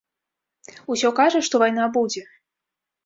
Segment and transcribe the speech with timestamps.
[0.95, 2.21] Усё кажа, што вайна будзе.